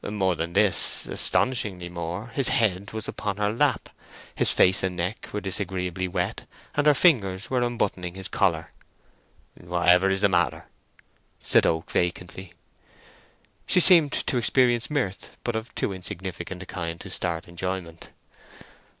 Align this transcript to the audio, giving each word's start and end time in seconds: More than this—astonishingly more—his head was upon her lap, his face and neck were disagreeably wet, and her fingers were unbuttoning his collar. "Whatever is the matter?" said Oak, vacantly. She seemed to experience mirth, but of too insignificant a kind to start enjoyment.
More 0.03 0.33
than 0.33 0.53
this—astonishingly 0.53 1.87
more—his 1.87 2.47
head 2.47 2.91
was 2.91 3.07
upon 3.07 3.37
her 3.37 3.53
lap, 3.53 3.87
his 4.33 4.51
face 4.51 4.81
and 4.81 4.95
neck 4.97 5.29
were 5.31 5.41
disagreeably 5.41 6.07
wet, 6.07 6.45
and 6.73 6.87
her 6.87 6.95
fingers 6.95 7.51
were 7.51 7.61
unbuttoning 7.61 8.15
his 8.15 8.27
collar. 8.27 8.71
"Whatever 9.53 10.09
is 10.09 10.21
the 10.21 10.27
matter?" 10.27 10.65
said 11.37 11.67
Oak, 11.67 11.91
vacantly. 11.91 12.53
She 13.67 13.79
seemed 13.79 14.13
to 14.13 14.39
experience 14.39 14.89
mirth, 14.89 15.37
but 15.43 15.55
of 15.55 15.71
too 15.75 15.93
insignificant 15.93 16.63
a 16.63 16.65
kind 16.65 16.99
to 17.01 17.11
start 17.11 17.47
enjoyment. 17.47 18.09